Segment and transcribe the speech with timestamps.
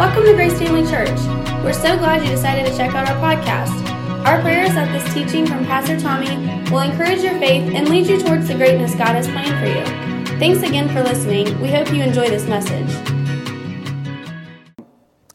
[0.00, 1.20] Welcome to Grace Family Church.
[1.62, 3.86] We're so glad you decided to check out our podcast.
[4.24, 6.36] Our prayer is that this teaching from Pastor Tommy
[6.70, 10.38] will encourage your faith and lead you towards the greatness God has planned for you.
[10.38, 11.60] Thanks again for listening.
[11.60, 12.88] We hope you enjoy this message.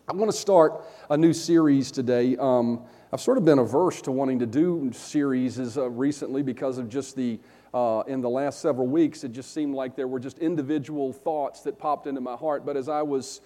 [0.08, 2.36] I want to start a new series today.
[2.36, 6.90] Um, I've sort of been averse to wanting to do series uh, recently because of
[6.90, 7.40] just the
[7.72, 11.62] uh, in the last several weeks, it just seemed like there were just individual thoughts
[11.62, 12.66] that popped into my heart.
[12.66, 13.42] But as I was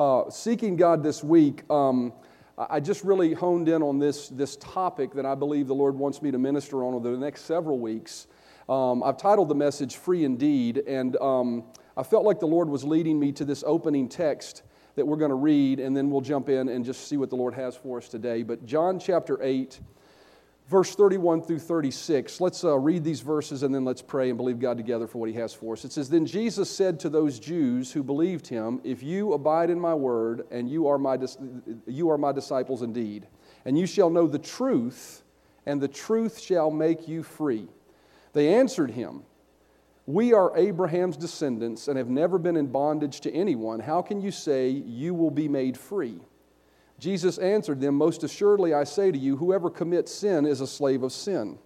[0.00, 2.14] uh, seeking God this week, um,
[2.56, 6.22] I just really honed in on this, this topic that I believe the Lord wants
[6.22, 8.26] me to minister on over the next several weeks.
[8.66, 11.64] Um, I've titled the message Free Indeed, and um,
[11.98, 14.62] I felt like the Lord was leading me to this opening text
[14.94, 17.36] that we're going to read, and then we'll jump in and just see what the
[17.36, 18.42] Lord has for us today.
[18.42, 19.80] But John chapter 8
[20.70, 22.40] verse 31 through 36.
[22.40, 25.28] Let's uh, read these verses and then let's pray and believe God together for what
[25.28, 25.84] He has for us.
[25.84, 29.80] It says, Then Jesus said to those Jews who believed Him, If you abide in
[29.80, 31.38] my word, and you are my, dis-
[31.88, 33.26] you are my disciples indeed,
[33.64, 35.24] and you shall know the truth,
[35.66, 37.66] and the truth shall make you free.
[38.32, 39.24] They answered him,
[40.06, 43.80] We are Abraham's descendants and have never been in bondage to anyone.
[43.80, 46.20] How can you say you will be made free?
[47.00, 51.02] Jesus answered them, Most assuredly I say to you, whoever commits sin is a slave
[51.02, 51.58] of sin.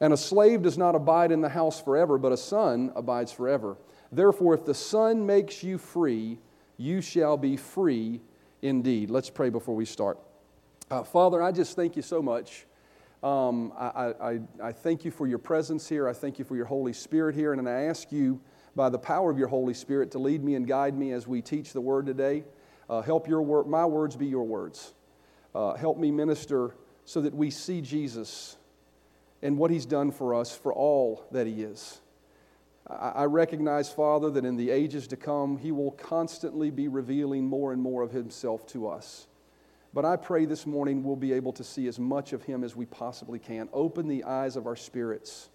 [0.00, 3.76] And a slave does not abide in the house forever, but a son abides forever.
[4.12, 6.38] Therefore, if the Son makes you free,
[6.76, 8.20] you shall be free
[8.62, 9.10] indeed.
[9.10, 10.18] Let's pray before we start.
[10.90, 12.64] Uh, Father, I just thank you so much.
[13.22, 16.08] Um, I, I, I thank you for your presence here.
[16.08, 17.52] I thank you for your Holy Spirit here.
[17.52, 18.40] And I ask you,
[18.76, 21.42] by the power of your Holy Spirit, to lead me and guide me as we
[21.42, 22.44] teach the word today.
[22.88, 24.94] Uh, help your word, my words be your words.
[25.54, 28.56] Uh, help me minister so that we see Jesus
[29.42, 32.00] and what he's done for us for all that he is.
[32.88, 37.44] I, I recognize, Father, that in the ages to come, he will constantly be revealing
[37.44, 39.26] more and more of himself to us.
[39.94, 42.76] But I pray this morning we'll be able to see as much of him as
[42.76, 43.68] we possibly can.
[43.72, 45.48] Open the eyes of our spirits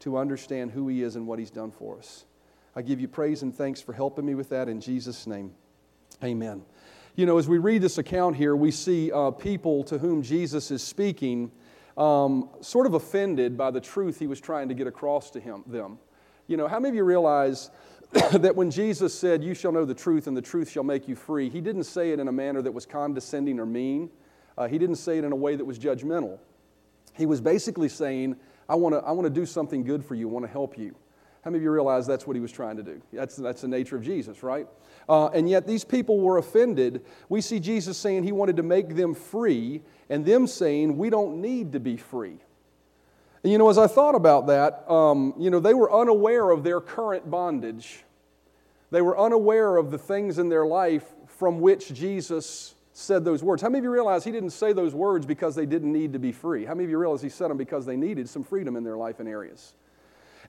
[0.00, 2.24] to understand who he is and what he's done for us.
[2.74, 5.54] I give you praise and thanks for helping me with that in Jesus' name.
[6.22, 6.62] Amen.
[7.16, 10.70] You know, as we read this account here, we see uh, people to whom Jesus
[10.70, 11.50] is speaking
[11.96, 15.64] um, sort of offended by the truth he was trying to get across to him,
[15.66, 15.98] them.
[16.46, 17.70] You know, how many of you realize
[18.32, 21.16] that when Jesus said, You shall know the truth, and the truth shall make you
[21.16, 24.08] free, he didn't say it in a manner that was condescending or mean.
[24.56, 26.38] Uh, he didn't say it in a way that was judgmental.
[27.14, 28.36] He was basically saying,
[28.68, 30.94] I want to I wanna do something good for you, I want to help you.
[31.42, 33.02] How many of you realize that's what he was trying to do?
[33.12, 34.66] That's, that's the nature of Jesus, right?
[35.08, 37.04] Uh, and yet these people were offended.
[37.28, 41.40] We see Jesus saying he wanted to make them free, and them saying we don't
[41.40, 42.38] need to be free.
[43.42, 46.62] And you know, as I thought about that, um, you know, they were unaware of
[46.62, 48.04] their current bondage.
[48.92, 53.62] They were unaware of the things in their life from which Jesus said those words.
[53.62, 56.20] How many of you realize he didn't say those words because they didn't need to
[56.20, 56.64] be free?
[56.64, 58.96] How many of you realize he said them because they needed some freedom in their
[58.96, 59.72] life and areas?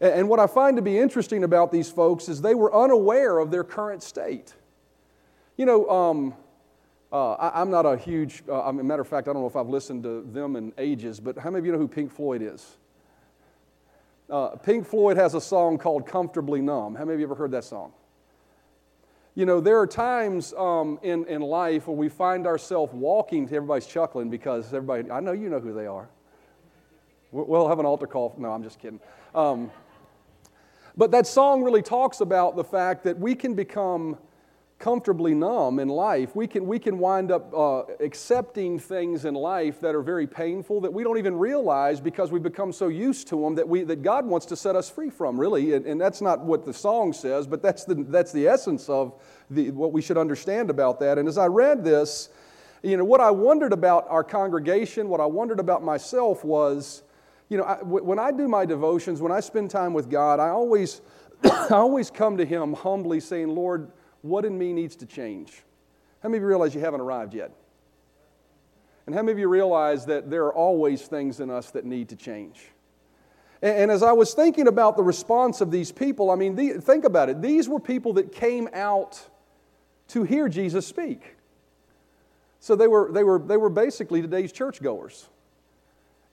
[0.03, 3.51] And what I find to be interesting about these folks is they were unaware of
[3.51, 4.53] their current state.
[5.55, 6.33] You know, um,
[7.09, 9.55] uh, I, am not a huge, uh, a matter of fact, I don't know if
[9.55, 12.41] I've listened to them in ages, but how many of you know who Pink Floyd
[12.41, 12.75] is?
[14.29, 16.95] Uh, Pink Floyd has a song called Comfortably Numb.
[16.95, 17.93] How many of you ever heard that song?
[19.35, 23.55] You know, there are times um, in, in life where we find ourselves walking, to
[23.55, 26.09] everybody's chuckling because everybody, I know you know who they are.
[27.31, 28.35] We'll have an altar call.
[28.37, 28.99] No, I'm just kidding.
[29.33, 29.71] Um,
[30.95, 34.17] but that song really talks about the fact that we can become
[34.83, 36.35] comfortably numb in life.
[36.35, 40.81] We can, we can wind up uh, accepting things in life that are very painful
[40.81, 44.03] that we don't even realize because we've become so used to them that, we, that
[44.03, 45.73] God wants to set us free from, really.
[45.73, 49.13] And, and that's not what the song says, but that's the, that's the essence of
[49.49, 51.17] the, what we should understand about that.
[51.17, 52.27] And as I read this,
[52.81, 57.02] you know, what I wondered about our congregation, what I wondered about myself was
[57.53, 60.49] you know, I, when I do my devotions, when I spend time with God, I
[60.49, 61.01] always,
[61.43, 63.91] I always come to Him humbly saying, Lord,
[64.23, 65.61] what in me needs to change?
[66.23, 67.51] How many of you realize you haven't arrived yet?
[69.05, 72.09] And how many of you realize that there are always things in us that need
[72.09, 72.59] to change?
[73.61, 76.81] And, and as I was thinking about the response of these people, I mean, the,
[76.81, 77.39] think about it.
[77.39, 79.21] These were people that came out
[80.07, 81.35] to hear Jesus speak.
[82.59, 85.29] So they were, they were, they were basically today's churchgoers.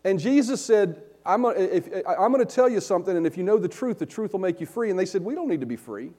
[0.02, 3.99] And Jesus said, I'm going to tell you something, and if you know the truth,
[3.99, 4.90] the truth will make you free.
[4.90, 6.11] And they said, We don't need to be free.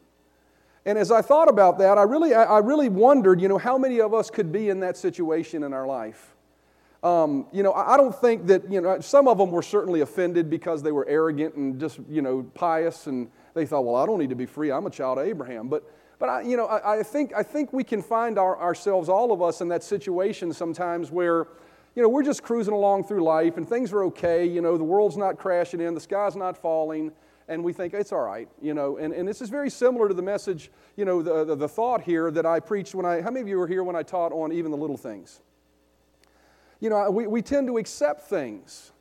[0.86, 4.02] And as I thought about that, I really, I really wondered, you know, how many
[4.02, 6.36] of us could be in that situation in our life?
[7.04, 10.50] Um, you know, I don't think that, you know, some of them were certainly offended
[10.50, 14.20] because they were arrogant and just, you know, pious, and they thought, well, I don't
[14.20, 14.72] need to be free.
[14.72, 15.68] I'm a child of Abraham.
[15.68, 15.84] But,
[16.18, 19.32] but I, you know, I, I, think, I think we can find our, ourselves, all
[19.32, 21.48] of us, in that situation sometimes where,
[21.96, 24.46] you know, we're just cruising along through life and things are okay.
[24.46, 27.12] You know, the world's not crashing in, the sky's not falling,
[27.48, 28.48] and we think it's all right.
[28.62, 31.56] You know, and, and this is very similar to the message, you know, the, the,
[31.56, 33.96] the thought here that I preached when I, how many of you were here when
[33.96, 35.42] I taught on even the little things?
[36.80, 38.92] You know, we, we tend to accept things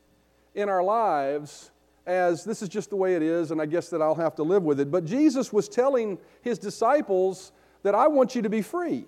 [0.55, 1.71] in our lives
[2.07, 4.43] as this is just the way it is, and I guess that I'll have to
[4.43, 4.91] live with it.
[4.91, 7.53] But Jesus was telling his disciples
[7.83, 9.07] that I want you to be free.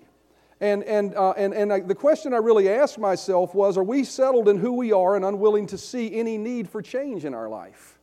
[0.59, 4.03] And, and, uh, and, and I, the question I really asked myself was Are we
[4.03, 7.49] settled in who we are and unwilling to see any need for change in our
[7.49, 7.99] life?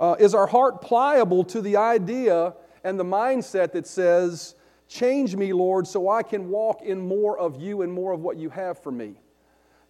[0.00, 4.54] Uh, is our heart pliable to the idea and the mindset that says,
[4.88, 8.36] Change me, Lord, so I can walk in more of you and more of what
[8.36, 9.14] you have for me?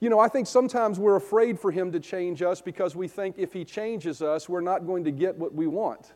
[0.00, 3.36] You know, I think sometimes we're afraid for Him to change us because we think
[3.38, 6.12] if He changes us, we're not going to get what we want.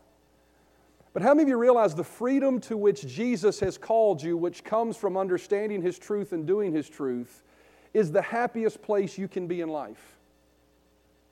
[1.18, 4.62] But how many of you realize the freedom to which Jesus has called you, which
[4.62, 7.42] comes from understanding His truth and doing His truth,
[7.92, 10.16] is the happiest place you can be in life?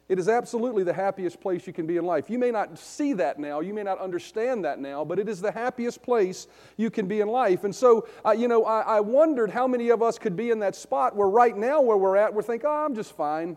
[0.09, 2.29] It is absolutely the happiest place you can be in life.
[2.29, 5.41] You may not see that now, you may not understand that now, but it is
[5.41, 7.63] the happiest place you can be in life.
[7.63, 10.59] And so, uh, you know, I, I, wondered how many of us could be in
[10.59, 13.57] that spot where right now, where we're at, we're thinking, oh, I'm just fine.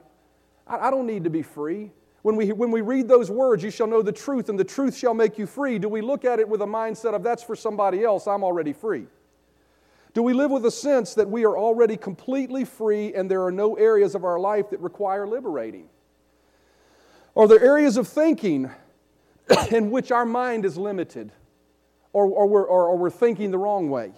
[0.68, 1.90] I, I don't need to be free.
[2.22, 4.96] When we, when we read those words, you shall know the truth, and the truth
[4.96, 7.56] shall make you free, do we look at it with a mindset of that's for
[7.56, 9.08] somebody else, I'm already free?
[10.14, 13.52] Do we live with a sense that we are already completely free and there are
[13.52, 15.88] no areas of our life that require liberating?
[17.36, 18.70] Are there areas of thinking
[19.72, 21.32] in which our mind is limited
[22.12, 24.12] or, or, we're, or, or we're thinking the wrong way?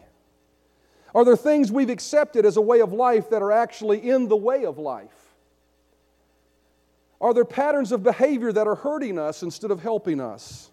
[1.13, 4.37] Are there things we've accepted as a way of life that are actually in the
[4.37, 5.20] way of life?
[7.21, 10.71] Are there patterns of behavior that are hurting us instead of helping us?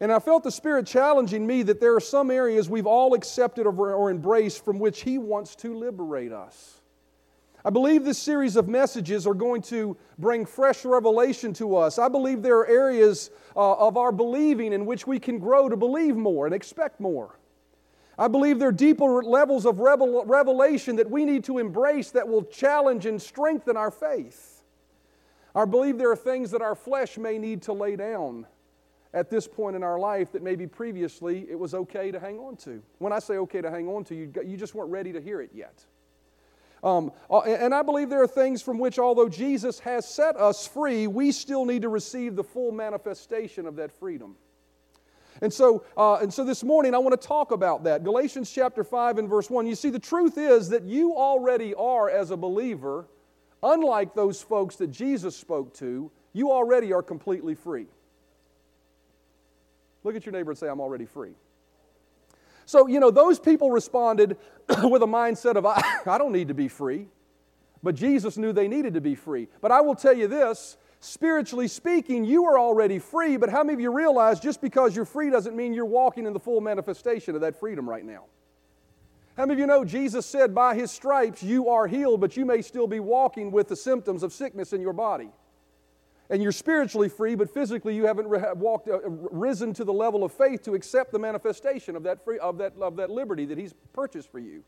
[0.00, 3.66] And I felt the Spirit challenging me that there are some areas we've all accepted
[3.66, 6.80] or embraced from which He wants to liberate us.
[7.64, 11.98] I believe this series of messages are going to bring fresh revelation to us.
[11.98, 15.76] I believe there are areas uh, of our believing in which we can grow to
[15.76, 17.38] believe more and expect more.
[18.16, 22.26] I believe there are deeper levels of revel- revelation that we need to embrace that
[22.26, 24.57] will challenge and strengthen our faith.
[25.54, 28.46] I believe there are things that our flesh may need to lay down
[29.14, 32.56] at this point in our life that maybe previously it was okay to hang on
[32.56, 32.82] to.
[32.98, 35.40] When I say okay to hang on to, you, you just weren't ready to hear
[35.40, 35.84] it yet.
[36.84, 40.66] Um, uh, and I believe there are things from which, although Jesus has set us
[40.66, 44.36] free, we still need to receive the full manifestation of that freedom.
[45.40, 48.04] And so, uh, and so this morning I want to talk about that.
[48.04, 49.66] Galatians chapter 5 and verse 1.
[49.66, 53.06] You see, the truth is that you already are, as a believer,
[53.62, 57.86] unlike those folks that Jesus spoke to, you already are completely free.
[60.04, 61.32] Look at your neighbor and say, I'm already free.
[62.66, 64.36] So, you know, those people responded
[64.82, 67.08] with a mindset of, I, I don't need to be free.
[67.82, 69.48] But Jesus knew they needed to be free.
[69.60, 73.74] But I will tell you this spiritually speaking, you are already free, but how many
[73.74, 77.34] of you realize just because you're free doesn't mean you're walking in the full manifestation
[77.34, 78.24] of that freedom right now?
[79.38, 82.44] How many of you know Jesus said, By his stripes you are healed, but you
[82.44, 85.30] may still be walking with the symptoms of sickness in your body?
[86.30, 90.32] and you're spiritually free, but physically you haven't walked, uh, risen to the level of
[90.32, 93.74] faith to accept the manifestation of that, free, of, that, of that liberty that He's
[93.92, 94.62] purchased for you.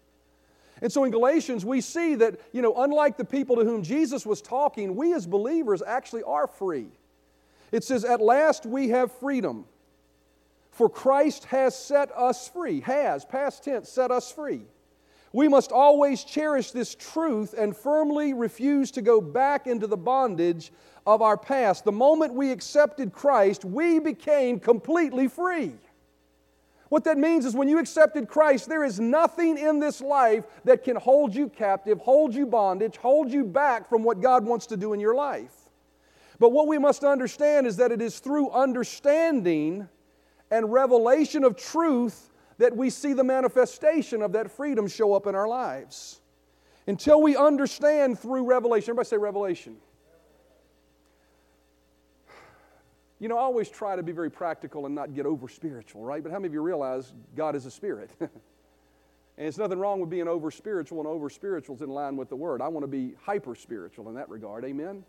[0.82, 4.24] And so in Galatians, we see that, you know, unlike the people to whom Jesus
[4.24, 6.88] was talking, we as believers actually are free.
[7.72, 9.66] It says, At last we have freedom,
[10.80, 12.80] for Christ has set us free.
[12.80, 14.62] Has, past tense, set us free.
[15.30, 20.72] We must always cherish this truth and firmly refuse to go back into the bondage
[21.06, 21.84] of our past.
[21.84, 25.74] The moment we accepted Christ, we became completely free.
[26.88, 30.82] What that means is when you accepted Christ, there is nothing in this life that
[30.82, 34.78] can hold you captive, hold you bondage, hold you back from what God wants to
[34.78, 35.52] do in your life.
[36.38, 39.86] But what we must understand is that it is through understanding
[40.50, 45.34] and revelation of truth that we see the manifestation of that freedom show up in
[45.34, 46.20] our lives.
[46.86, 49.76] Until we understand through revelation, everybody say revelation.
[53.18, 56.22] You know, I always try to be very practical and not get over spiritual, right?
[56.22, 58.10] But how many of you realize God is a spirit?
[58.20, 58.30] and
[59.36, 62.36] it's nothing wrong with being over spiritual, and over spiritual is in line with the
[62.36, 62.62] word.
[62.62, 64.64] I want to be hyper spiritual in that regard.
[64.64, 65.04] Amen?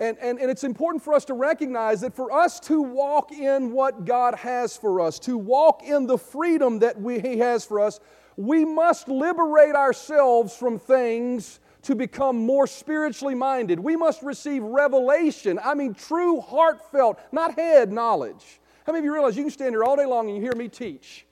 [0.00, 3.70] And, and, and it's important for us to recognize that for us to walk in
[3.70, 7.80] what God has for us, to walk in the freedom that we, He has for
[7.80, 8.00] us,
[8.36, 13.78] we must liberate ourselves from things to become more spiritually minded.
[13.78, 15.60] We must receive revelation.
[15.62, 18.60] I mean, true, heartfelt, not head knowledge.
[18.86, 20.56] How many of you realize you can stand here all day long and you hear
[20.56, 21.26] me teach?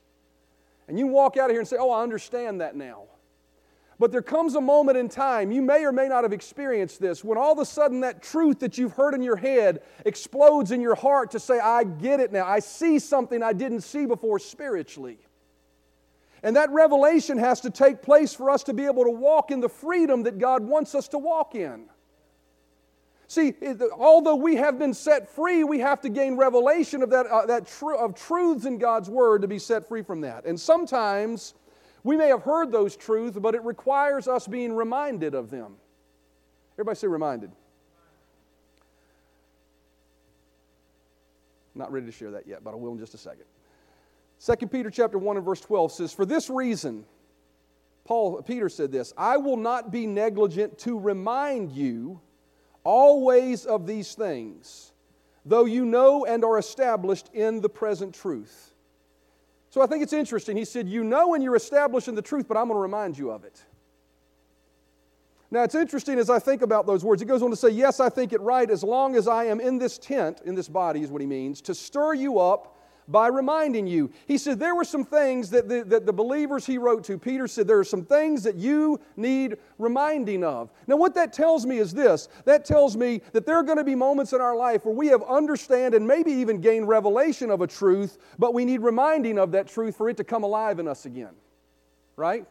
[0.89, 3.05] And you walk out of here and say, Oh, I understand that now.
[3.99, 7.25] But there comes a moment in time, you may or may not have experienced this,
[7.25, 10.81] when all of a sudden that truth that you've heard in your head explodes in
[10.81, 12.47] your heart to say, I get it now.
[12.47, 15.19] I see something I didn't see before spiritually.
[16.45, 19.59] And that revelation has to take place for us to be able to walk in
[19.59, 21.87] the freedom that God wants us to walk in.
[23.26, 23.55] See,
[23.93, 27.67] although we have been set free, we have to gain revelation of that, uh, that
[27.67, 30.47] tr- of truths in God's Word to be set free from that.
[30.47, 31.55] And sometimes
[32.05, 35.76] we may have heard those truths, but it requires us being reminded of them.
[36.75, 37.50] Everybody say reminded.
[41.75, 43.45] Not ready to share that yet, but I will in just a second.
[44.45, 47.05] 2 Peter chapter 1 and verse 12 says, For this reason,
[48.05, 52.21] Paul Peter said this, I will not be negligent to remind you
[52.85, 54.93] always of these things,
[55.45, 58.73] though you know and are established in the present truth.
[59.79, 60.57] So I think it's interesting.
[60.57, 63.31] He said, You know when you're establishing the truth, but I'm going to remind you
[63.31, 63.63] of it.
[65.53, 67.23] Now, it's interesting as I think about those words.
[67.23, 69.61] He goes on to say, Yes, I think it right as long as I am
[69.61, 72.77] in this tent, in this body is what he means, to stir you up
[73.09, 74.11] by reminding you.
[74.27, 77.49] He said there were some things that the, that the believers he wrote to, Peter
[77.49, 80.71] said, there are some things that you need reminding of.
[80.87, 83.85] Now, what that tells me is this that tells me that there are going to
[83.85, 87.62] be moments in our life where we have understand and maybe even gain revelation of
[87.62, 90.87] a truth, but we need reminding of that truth for it to come alive in
[90.87, 91.35] us again.
[92.17, 92.47] Right?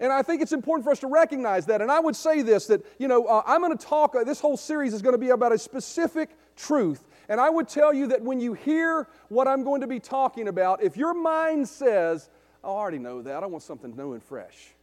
[0.00, 1.82] And I think it's important for us to recognize that.
[1.82, 4.40] And I would say this that, you know, uh, I'm going to talk, uh, this
[4.40, 8.08] whole series is going to be about a specific truth and I would tell you
[8.08, 12.28] that when you hear what I'm going to be talking about, if your mind says,
[12.64, 14.74] oh, I already know that, I want something new and fresh,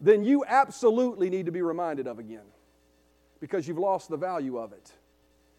[0.00, 2.46] then you absolutely need to be reminded of again
[3.40, 4.90] because you've lost the value of it.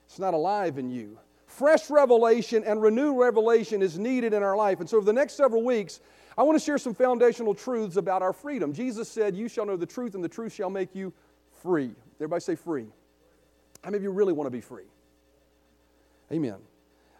[0.08, 1.20] It's not alive in you.
[1.46, 4.80] Fresh revelation and renewed revelation is needed in our life.
[4.80, 6.00] And so, over the next several weeks,
[6.36, 8.74] I want to share some foundational truths about our freedom.
[8.74, 11.14] Jesus said, You shall know the truth, and the truth shall make you
[11.62, 11.92] free.
[12.16, 12.88] Everybody say free.
[13.84, 14.86] How many of you really want to be free?
[16.32, 16.58] Amen.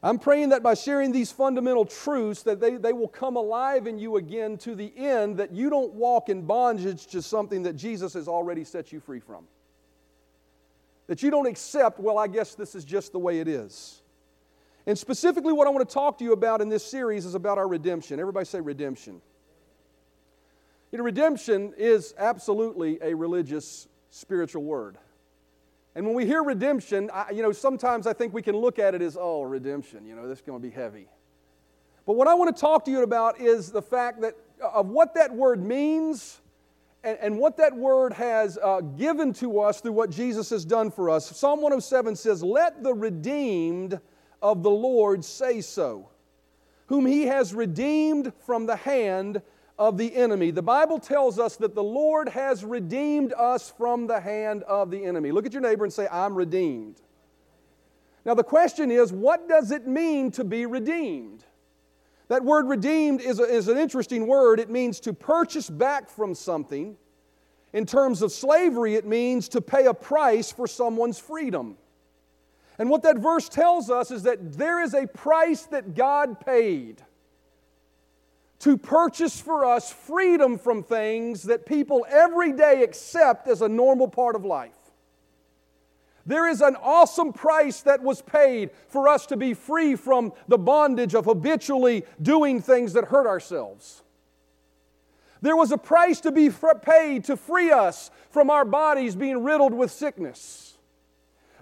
[0.04, 4.00] I'm praying that by sharing these fundamental truths that they, they will come alive in
[4.00, 8.14] you again to the end that you don't walk in bondage to something that Jesus
[8.14, 9.46] has already set you free from.
[11.06, 14.02] That you don't accept, well, I guess this is just the way it is.
[14.88, 17.60] And specifically, what I want to talk to you about in this series is about
[17.60, 18.20] our redemption.
[18.20, 19.22] Everybody say redemption.
[20.92, 24.98] You know, redemption is absolutely a religious, spiritual word.
[25.96, 28.96] And when we hear redemption, I, you know, sometimes I think we can look at
[28.96, 31.08] it as, oh, redemption, you know, this is going to be heavy.
[32.06, 34.88] But what I want to talk to you about is the fact that uh, of
[34.88, 36.40] what that word means
[37.04, 40.92] and, and what that word has uh, given to us through what Jesus has done
[40.92, 41.36] for us.
[41.38, 44.00] Psalm 107 says, Let the redeemed
[44.42, 46.10] of the Lord say so,
[46.88, 49.42] whom he has redeemed from the hand
[49.82, 50.52] of the enemy.
[50.52, 55.04] The Bible tells us that the Lord has redeemed us from the hand of the
[55.04, 55.32] enemy.
[55.32, 57.02] Look at your neighbor and say, I'm redeemed.
[58.24, 61.44] Now, the question is, what does it mean to be redeemed?
[62.28, 64.60] That word redeemed is, a, is an interesting word.
[64.60, 66.96] It means to purchase back from something.
[67.74, 71.76] In terms of slavery, it means to pay a price for someone's freedom.
[72.78, 77.02] And what that verse tells us is that there is a price that God paid
[78.62, 84.08] to purchase for us freedom from things that people every day accept as a normal
[84.08, 84.72] part of life.
[86.28, 90.60] There is an awesome price that was paid for us to be free from the
[90.60, 94.04] bondage of habitually doing things that hurt ourselves.
[95.42, 96.52] There was a price to be
[96.84, 100.78] paid to free us from our bodies being riddled with sickness.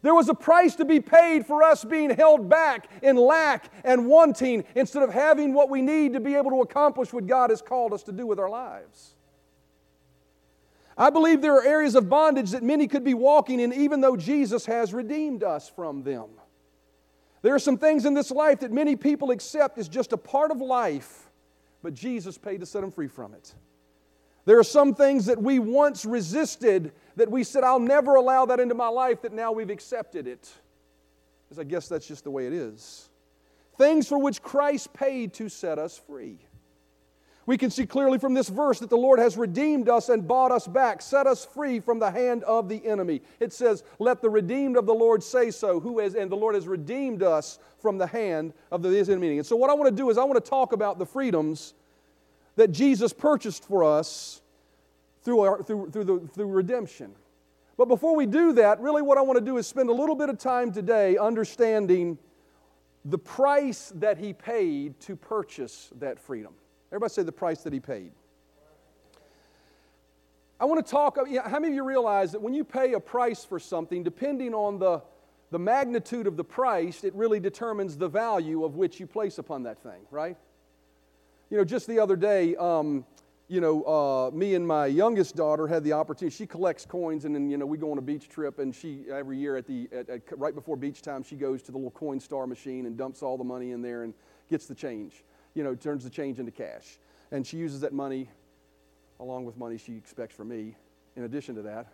[0.02, 4.08] There was a price to be paid for us being held back in lack and
[4.08, 7.62] wanting instead of having what we need to be able to accomplish what God has
[7.62, 9.16] called us to do with our lives.
[10.98, 14.18] I believe there are areas of bondage that many could be walking in, even though
[14.18, 16.28] Jesus has redeemed us from them.
[17.42, 20.52] There are some things in this life that many people accept as just a part
[20.52, 21.30] of life,
[21.82, 23.54] but Jesus paid to set them free from it.
[24.44, 28.60] There are some things that we once resisted that we said, I'll never allow that
[28.60, 30.52] into my life, that now we've accepted it.
[31.48, 33.10] Because I guess that's just the way it is.
[33.78, 36.38] Things for which Christ paid to set us free.
[37.46, 40.52] We can see clearly from this verse that the Lord has redeemed us and bought
[40.52, 43.22] us back, set us free from the hand of the enemy.
[43.40, 46.54] It says, Let the redeemed of the Lord say so, who has, and the Lord
[46.54, 49.38] has redeemed us from the hand of the enemy.
[49.38, 51.74] And so, what I want to do is, I want to talk about the freedoms
[52.56, 54.42] that Jesus purchased for us
[55.30, 57.12] through, our, through, through, the, through redemption.
[57.78, 60.16] But before we do that, really what I want to do is spend a little
[60.16, 62.18] bit of time today understanding
[63.06, 66.56] the price that he paid to purchase that freedom.
[66.92, 68.12] Everybody say the price that he paid.
[70.60, 71.20] I want to talk.
[71.46, 74.80] How many of you realize that when you pay a price for something, depending on
[74.80, 75.04] the,
[75.52, 79.62] the magnitude of the price, it really determines the value of which you place upon
[79.64, 80.38] that thing, right?
[81.52, 83.06] You know, just the other day, um,
[83.50, 86.36] you know, uh, me and my youngest daughter had the opportunity.
[86.36, 89.06] She collects coins, and then you know we go on a beach trip, and she
[89.12, 91.92] every year at the at, at, right before beach time, she goes to the little
[91.92, 94.14] Coinstar machine and dumps all the money in there and
[94.52, 95.24] gets the change.
[95.56, 97.00] You know, turns the change into cash,
[97.32, 98.30] and she uses that money
[99.20, 100.76] along with money she expects from me.
[101.16, 101.88] In addition to that,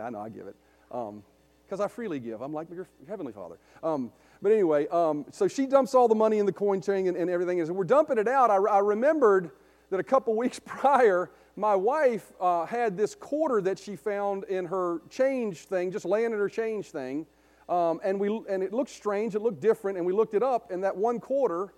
[0.00, 0.56] I know I give it
[0.88, 2.42] because um, I freely give.
[2.42, 3.56] I'm like your heavenly Father.
[3.84, 4.10] Um,
[4.42, 7.30] but anyway, um, so she dumps all the money in the coin thing and, and
[7.30, 7.60] everything.
[7.60, 9.52] And we're dumping it out, I, I remembered
[9.90, 14.64] that a couple weeks prior, my wife uh, had this quarter that she found in
[14.66, 17.26] her change thing, just laying in her change thing.
[17.68, 20.72] Um, and, we, and it looked strange, it looked different, and we looked it up,
[20.72, 21.72] and that one quarter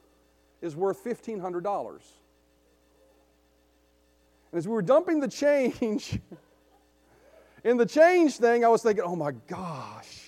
[0.62, 2.00] is worth $1,500.
[4.52, 6.18] And as we were dumping the change
[7.62, 10.24] in the change thing, I was thinking, oh my gosh,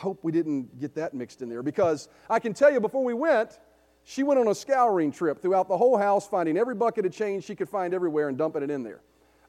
[0.00, 3.14] hope we didn't get that mixed in there because I can tell you before we
[3.14, 3.58] went,
[4.04, 7.44] she went on a scouring trip throughout the whole house, finding every bucket of change
[7.44, 9.00] she could find everywhere and dumping it in there.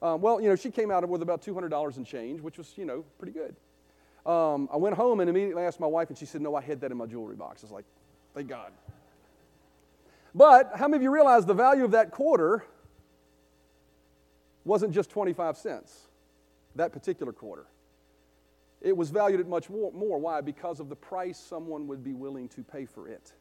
[0.01, 2.85] Um, well, you know, she came out with about $200 in change, which was, you
[2.85, 3.55] know, pretty good.
[4.25, 6.81] Um, I went home and immediately asked my wife, and she said, No, I hid
[6.81, 7.63] that in my jewelry box.
[7.63, 7.85] I was like,
[8.33, 8.71] Thank God.
[10.33, 12.63] But how many of you realize the value of that quarter
[14.63, 16.07] wasn't just 25 cents,
[16.75, 17.65] that particular quarter?
[18.81, 20.17] It was valued at much more, more.
[20.17, 20.41] Why?
[20.41, 23.33] Because of the price someone would be willing to pay for it.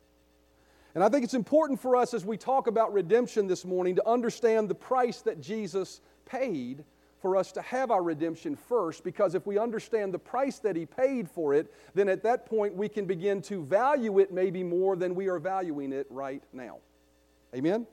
[0.94, 4.08] And I think it's important for us as we talk about redemption this morning to
[4.08, 6.84] understand the price that Jesus paid
[7.20, 10.86] for us to have our redemption first, because if we understand the price that He
[10.86, 14.96] paid for it, then at that point we can begin to value it maybe more
[14.96, 16.78] than we are valuing it right now.
[17.54, 17.86] Amen?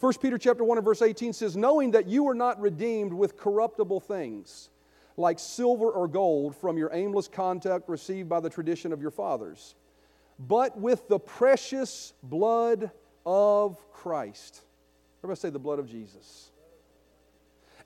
[0.00, 3.36] 1 Peter chapter 1 and verse 18 says, Knowing that you are not redeemed with
[3.36, 4.70] corruptible things
[5.16, 9.74] like silver or gold from your aimless conduct received by the tradition of your fathers,
[10.38, 12.90] but with the precious blood
[13.26, 14.62] of Christ.
[15.20, 16.51] Everybody say the blood of Jesus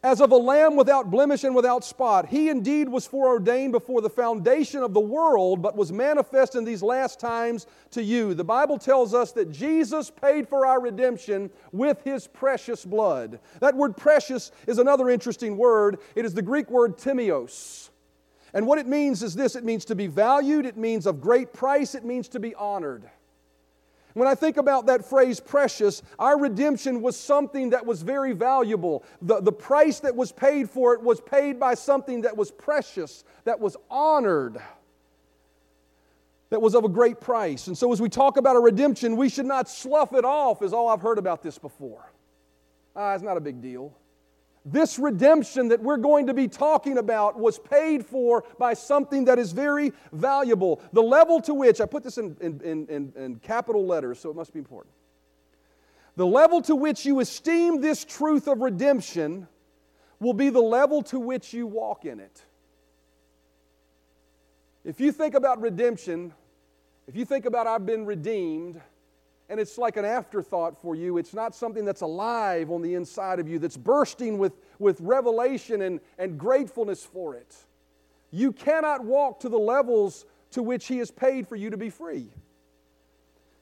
[0.07, 2.29] as of a lamb without blemish and without spot.
[2.29, 6.81] He indeed was foreordained before the foundation of the world, but was manifest in these
[6.81, 8.33] last times to you.
[8.33, 13.41] The Bible tells us that Jesus paid for our redemption with his precious blood.
[13.59, 15.99] That word precious is another interesting word.
[16.15, 17.91] It is the Greek word timios.
[18.55, 21.53] And what it means is this it means to be valued, it means of great
[21.53, 23.11] price, it means to be honored.
[24.17, 29.05] When I think about that phrase precious, our redemption was something that was very valuable.
[29.21, 33.25] The, the price that was paid for it was paid by something that was precious,
[33.45, 34.57] that was honored,
[36.49, 37.67] that was of a great price.
[37.67, 40.73] And so as we talk about a redemption, we should not slough it off, as
[40.73, 42.11] all I've heard about this before.
[42.97, 43.93] Ah, it's not a big deal.
[44.69, 49.39] This redemption that we're going to be talking about was paid for by something that
[49.39, 50.83] is very valuable.
[50.93, 54.35] The level to which, I put this in, in, in, in, capital letters, so it
[54.35, 54.93] must be important.
[56.17, 59.47] The level to which you esteem this truth of redemption
[60.19, 62.43] will be the level to which you walk in it.
[64.85, 66.35] If you think about redemption,
[67.07, 68.81] if you think about I've been redeemed,
[69.49, 71.19] and it's like an afterthought for you.
[71.19, 75.83] It's not something that's alive on the inside of you, that's bursting with, with revelation
[75.83, 77.55] and, and gratefulness for it.
[78.31, 81.91] You cannot walk to the levels to which He has paid for you to be
[81.91, 82.29] free.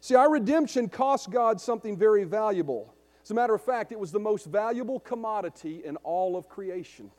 [0.00, 2.94] See, our redemption cost God something very valuable.
[3.22, 7.10] As a matter of fact, it was the most valuable commodity in all of creation.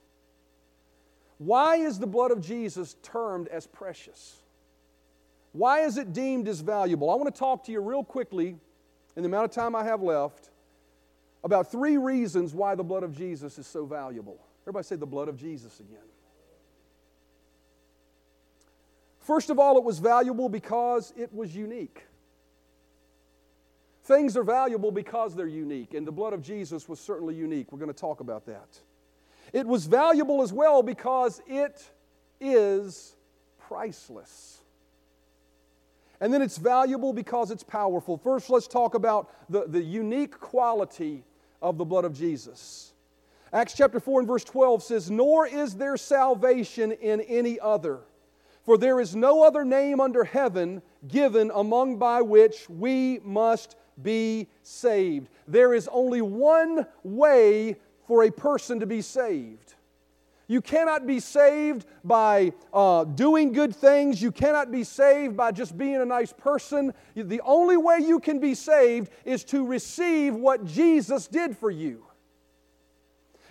[1.37, 4.37] Why is the blood of Jesus termed as precious?
[5.55, 7.09] Why is it deemed as valuable?
[7.09, 8.57] I want to talk to you real quickly,
[9.15, 10.49] in the amount of time I have left,
[11.45, 14.37] about three reasons why the blood of Jesus is so valuable.
[14.63, 16.03] Everybody say the blood of Jesus again.
[19.21, 22.05] First of all, it was valuable because it was unique.
[24.03, 27.71] Things are valuable because they're unique, and the blood of Jesus was certainly unique.
[27.71, 28.77] We're going to talk about that.
[29.53, 31.89] It was valuable as well because it
[32.41, 33.15] is
[33.57, 34.64] priceless.
[36.21, 38.17] And then it's valuable because it's powerful.
[38.17, 41.23] First, let's talk about the, the unique quality
[41.61, 42.93] of the blood of Jesus.
[43.53, 47.99] Acts chapter 4 and verse 12 says, Nor is there salvation in any other,
[48.63, 54.47] for there is no other name under heaven given among by which we must be
[54.63, 55.29] saved.
[55.47, 59.74] There is only one way for a person to be saved.
[60.47, 64.21] You cannot be saved by uh, doing good things.
[64.21, 66.93] You cannot be saved by just being a nice person.
[67.15, 72.05] The only way you can be saved is to receive what Jesus did for you.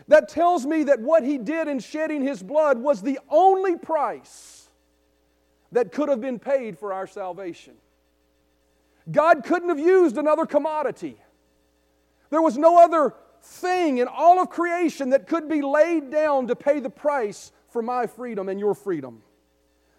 [0.07, 4.69] That tells me that what he did in shedding his blood was the only price
[5.73, 7.75] that could have been paid for our salvation.
[9.11, 11.17] God couldn't have used another commodity.
[12.31, 16.57] There was no other thing in all of creation that could be laid down to
[16.57, 19.23] pay the price for my freedom and your freedom.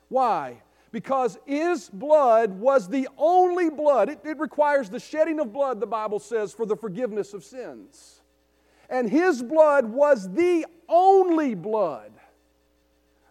[0.09, 0.61] Why?
[0.91, 4.09] Because His blood was the only blood.
[4.09, 8.21] It, it, requires the shedding of blood, the Bible says, for the forgiveness of sins.
[8.89, 12.11] And His blood was the only blood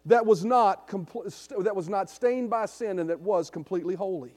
[0.07, 4.35] that was not, compl- that was not stained by sin and that was completely holy.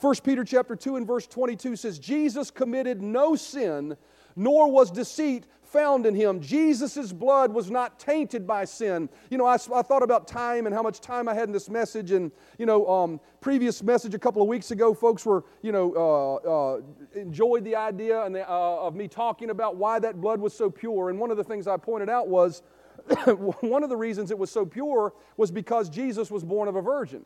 [0.00, 3.96] 1 Peter chapter 2 and verse 22 says, Jesus committed no sin
[4.36, 6.40] nor was deceit found in him.
[6.40, 9.08] Jesus' blood was not tainted by sin.
[9.28, 11.68] You know, I, I, thought about time and how much time I had in this
[11.68, 12.12] message.
[12.12, 15.92] And, you know, um, previous message a couple of weeks ago, folks were, you know,
[15.96, 16.80] uh, uh,
[17.20, 20.70] enjoyed the idea and the, uh, of me talking about why that blood was so
[20.70, 21.10] pure.
[21.10, 22.62] And one of the things I pointed out was
[23.60, 26.82] one of the reasons it was so pure was because Jesus was born of a
[26.82, 27.24] virgin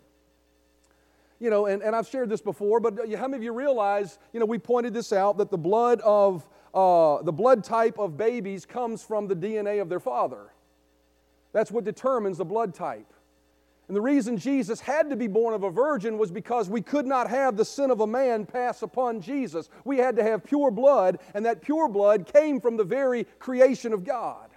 [1.41, 4.41] you know, and, and I've shared this before, but how many of you realize, you
[4.41, 8.65] know, we pointed this out that the blood of uh, the blood type of babies
[8.65, 10.53] comes from the DNA of their father.
[11.53, 13.13] That's what determines the blood type.
[13.89, 17.05] And the reason Jesus had to be born of a virgin was because we could
[17.05, 19.71] not have the sin of a man pass upon Jesus.
[19.85, 23.93] We had to have pure blood, and that pure blood came from the very creation
[23.93, 24.49] of God.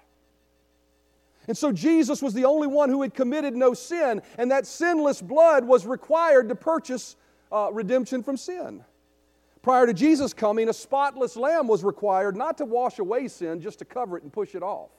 [1.47, 5.23] And so Jesus was the only one who had committed no sin, and that sinless
[5.23, 7.15] blood was required to purchase
[7.51, 8.85] uh, redemption from sin.
[9.61, 13.79] Prior to Jesus coming, a spotless lamb was required not to wash away sin, just
[13.79, 14.89] to cover it and push it off.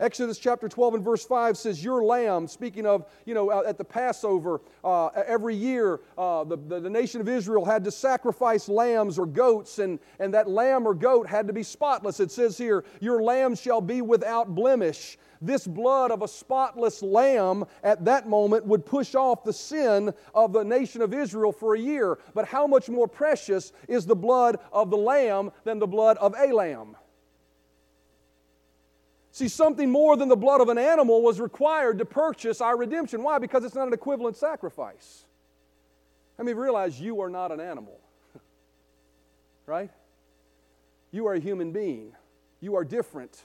[0.00, 3.84] Exodus chapter 12 and verse 5 says, Your lamb, speaking of, you know, at the
[3.84, 9.18] Passover, uh, every year uh, the, the, the, nation of Israel had to sacrifice lambs
[9.18, 12.18] or goats, and, and that lamb or goat had to be spotless.
[12.18, 15.18] It says here, Your lamb shall be without blemish.
[15.42, 20.54] This blood of a spotless lamb at that moment would push off the sin of
[20.54, 22.18] the nation of Israel for a year.
[22.34, 26.34] But how much more precious is the blood of the lamb than the blood of
[26.38, 26.96] a lamb?
[29.32, 33.22] See, something more than the blood of an animal was required to purchase our redemption.
[33.22, 33.38] Why?
[33.38, 35.24] Because it's not an equivalent sacrifice.
[36.36, 38.00] How many realize you are not an animal?
[39.66, 39.90] right?
[41.12, 42.12] You are a human being.
[42.60, 43.40] You are different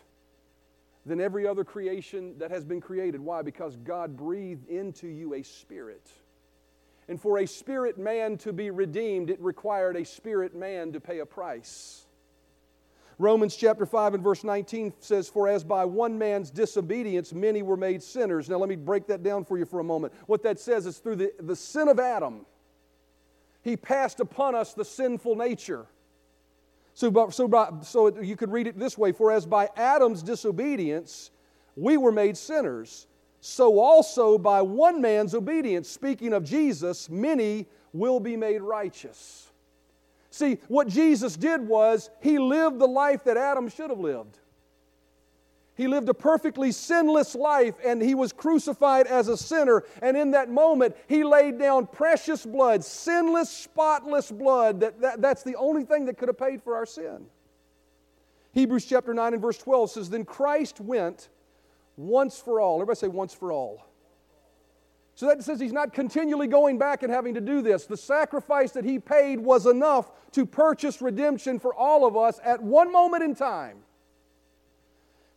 [1.06, 3.22] than every other creation that has been created.
[3.22, 3.44] Why?
[3.44, 6.10] Because God breathed into you a spirit.
[7.08, 11.20] And for a spirit man to be redeemed, it required a spirit man to pay
[11.20, 12.05] a price.
[13.18, 17.78] Romans chapter 5 and verse 19 says, For as by one man's disobedience many were
[17.78, 18.50] made sinners.
[18.50, 20.14] Now let me break that down for you for a moment.
[20.28, 22.46] What that says is through the, the sin of Adam,
[23.62, 25.86] he passed upon us the sinful nature.
[26.94, 31.32] So, so, so you could read it this way For as by Adam's disobedience
[31.76, 33.08] we were made sinners,
[33.42, 39.45] so also by one man's obedience, speaking of Jesus, many will be made righteous.
[40.36, 44.38] See, what Jesus did was he lived the life that Adam should have lived.
[45.76, 49.86] He lived a perfectly sinless life and he was crucified as a sinner.
[50.02, 54.82] And in that moment, he laid down precious blood, sinless, spotless blood.
[54.82, 57.28] That, that, that's the only thing that could have paid for our sin.
[58.52, 61.30] Hebrews chapter 9 and verse 12 says, Then Christ went
[61.96, 62.82] once for all.
[62.82, 63.88] Everybody say once for all.
[65.16, 67.86] So that says he's not continually going back and having to do this.
[67.86, 72.62] The sacrifice that he paid was enough to purchase redemption for all of us at
[72.62, 73.78] one moment in time.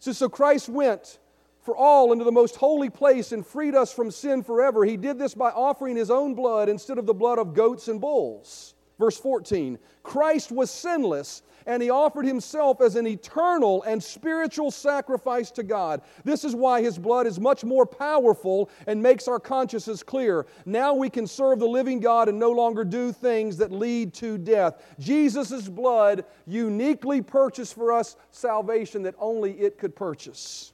[0.01, 1.19] So, so Christ went
[1.63, 4.85] for all into the most holy place and freed us from sin forever.
[4.85, 8.01] He did this by offering his own blood instead of the blood of goats and
[8.01, 8.75] bulls.
[8.99, 15.51] Verse 14 Christ was sinless and he offered himself as an eternal and spiritual sacrifice
[15.51, 16.01] to God.
[16.25, 20.47] This is why his blood is much more powerful and makes our consciences clear.
[20.65, 24.39] Now we can serve the living God and no longer do things that lead to
[24.39, 24.83] death.
[24.99, 30.73] Jesus' blood uniquely purchased for us salvation that only it could purchase.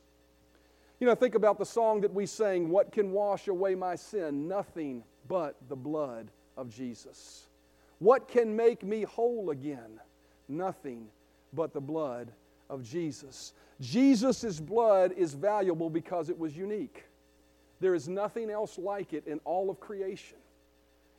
[1.01, 4.47] You know, think about the song that we sang, What Can Wash Away My Sin?
[4.47, 7.49] Nothing but the blood of Jesus.
[7.99, 10.01] What can make me whole again?
[10.49, 11.07] nothing
[11.53, 12.31] but the blood
[12.69, 13.53] of Jesus.
[13.81, 17.05] Jesus' blood is valuable because it was unique.
[17.81, 20.39] There is nothing else like it in all of creation,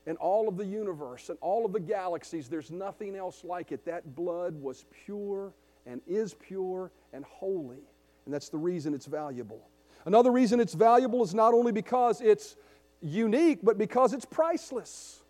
[0.06, 2.48] in all of the universe, in all of the galaxies.
[2.50, 3.86] There's nothing else like it.
[3.86, 5.54] That blood was pure
[5.86, 7.84] and is pure and holy.
[8.26, 9.62] And that's the reason it's valuable.
[10.06, 12.56] Another reason it's valuable is not only because it's
[13.02, 15.22] unique, but because it's priceless.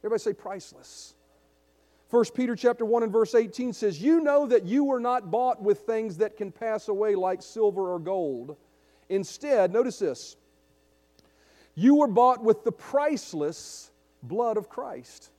[0.00, 1.14] Everybody say priceless.
[2.10, 5.60] 1 Peter chapter 1 and verse 18 says, "You know that you were not bought
[5.60, 8.56] with things that can pass away like silver or gold.
[9.08, 10.36] Instead, notice this.
[11.74, 13.90] You were bought with the priceless
[14.22, 15.30] blood of Christ."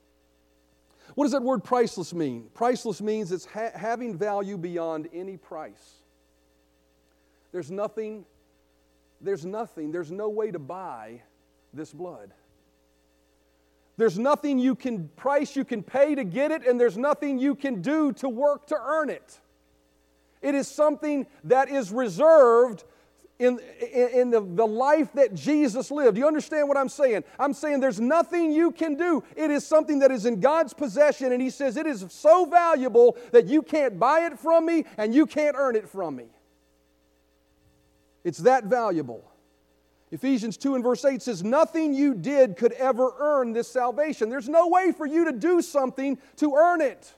[1.16, 2.52] What does that word priceless mean?
[2.54, 6.04] Priceless means it's ha- having value beyond any price.
[7.52, 8.26] There's nothing
[9.22, 11.22] there's nothing, there's no way to buy
[11.74, 12.34] this blood.
[14.00, 17.54] There's nothing you can price you can pay to get it, and there's nothing you
[17.54, 19.42] can do to work to earn it.
[20.42, 22.86] It is something that is reserved
[23.40, 23.60] in,
[23.94, 26.16] in, the, the life that Jesus lived.
[26.16, 27.26] Do you understand what I'm saying?
[27.38, 29.22] I'm saying there's nothing you can do.
[29.36, 33.18] It is something that is in God's possession, and He says it is so valuable
[33.34, 36.28] that you can't buy it from me and you can't earn it from me.
[38.24, 39.29] It's that valuable.
[40.12, 44.30] Ephesians 2 and verse 8 says, Nothing you did could ever earn this salvation.
[44.30, 47.14] There's no way for you to do something to earn it.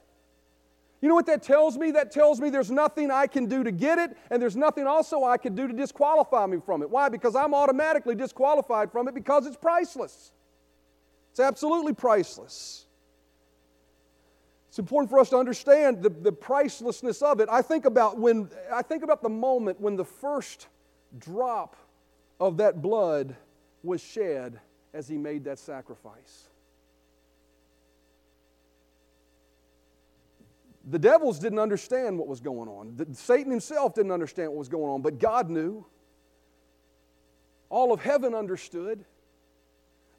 [1.01, 1.91] You know what that tells me?
[1.91, 5.23] That tells me there's nothing I can do to get it, and there's nothing also
[5.23, 6.89] I can do to disqualify me from it.
[6.89, 7.09] Why?
[7.09, 10.31] Because I'm automatically disqualified from it because it's priceless.
[11.31, 12.85] It's absolutely priceless.
[14.69, 17.49] It's important for us to understand the, the pricelessness of it.
[17.49, 20.67] I think about when I think about the moment when the first
[21.17, 21.75] drop
[22.41, 23.35] of that blood
[23.83, 24.59] was shed
[24.95, 26.49] as he made that sacrifice.
[30.89, 32.95] The devils didn't understand what was going on.
[32.97, 35.85] The, Satan himself didn't understand what was going on, but God knew.
[37.69, 39.05] All of heaven understood.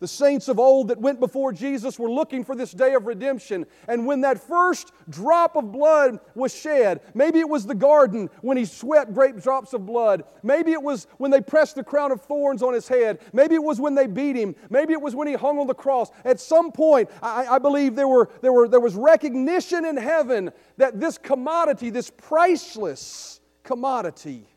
[0.02, 3.66] The saints of old that went before Jesus were looking for this day of redemption.
[3.86, 8.56] And when that first drop of blood was shed, maybe it was the garden when
[8.56, 10.24] he sweat great drops of blood.
[10.42, 13.20] Maybe it was when they pressed the crown of thorns on his head.
[13.32, 14.56] Maybe it was when they beat him.
[14.70, 16.10] Maybe it was when he hung on the cross.
[16.24, 20.50] At some point, I, I believe there, were, there, were, there was recognition in heaven
[20.78, 24.48] that this commodity, this priceless commodity,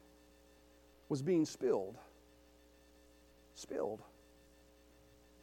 [1.08, 2.00] was being spilled.
[3.54, 4.02] Spilled.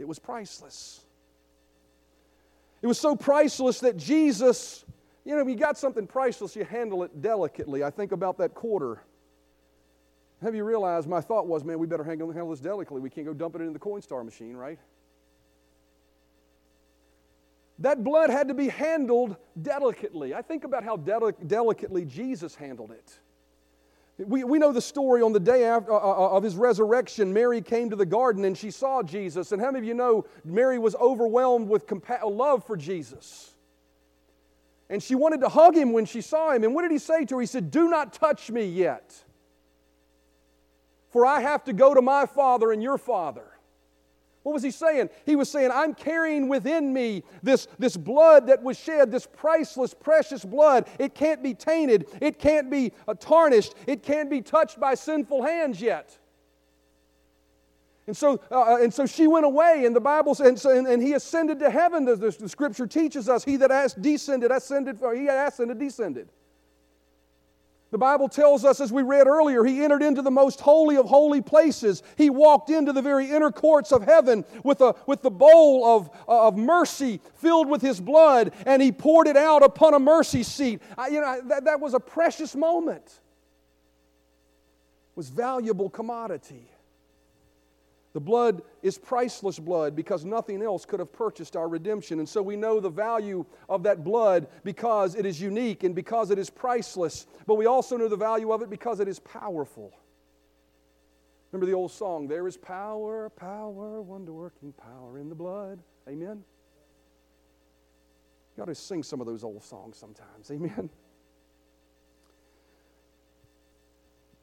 [0.03, 1.01] It was priceless.
[2.83, 4.85] It was so priceless that Jesus,
[5.25, 7.85] you know, you got something priceless, you handle it delicately.
[7.85, 9.01] I think about that quarter.
[10.43, 13.01] Have you realized my thought was, man, we better handle, this delicately.
[13.01, 14.81] We can't go dump it in the Coinstar machine, right?
[17.79, 20.35] That blood had to be handled delicately.
[20.35, 23.21] I think about how delicately Jesus handled it.
[24.27, 27.33] We, we know the story on the day after, uh, uh, of his resurrection.
[27.33, 29.53] Mary came to the garden and she saw Jesus.
[29.53, 33.55] And how many of you know Mary was overwhelmed with compa- love for Jesus?
[34.91, 36.65] And she wanted to hug him when she saw him.
[36.65, 37.41] And what did he say to her?
[37.41, 39.15] He said, Do not touch me yet,
[41.11, 43.52] for I have to go to my father and your father.
[44.43, 45.11] What was he saying?
[45.25, 49.95] He was saying, I'm carrying within me this, this blood that was shed, this priceless,
[49.95, 50.89] precious blood.
[50.99, 55.45] It can't be tainted, it can't be uh, tarnished, it can't be touched by sinful
[55.45, 56.19] hands yet.
[58.09, 60.77] And so, uh, uh and so she went away, and the Bible says, and, so,
[60.77, 62.05] and, and he ascended to heaven.
[62.05, 66.29] The, the, the, Scripture teaches us, he that has descended, ascended, or he ascended, descended.
[67.93, 71.05] The Bible tells us, as we read earlier, he entered into the most holy of
[71.05, 72.03] holy places.
[72.17, 76.09] He walked into the very inner courts of heaven with, a, with the bowl of,
[76.27, 80.43] uh, of mercy filled with his blood, and he poured it out upon a mercy
[80.43, 80.81] seat.
[80.97, 83.05] I, you know, that, that was a precious moment.
[83.05, 83.13] It
[85.15, 86.72] was valuable commodity.
[88.13, 92.19] The blood is priceless blood because nothing else could have purchased our redemption.
[92.19, 96.31] And so we know the value of that blood because it is unique and because
[96.31, 97.27] it is priceless.
[97.47, 99.95] But we also know the value of it because it is powerful.
[101.51, 105.81] Remember the old song, There is power, power, wonder working power in the blood.
[106.07, 106.45] Amen?
[108.57, 110.51] You ought to sing some of those old songs sometimes.
[110.51, 110.91] Amen?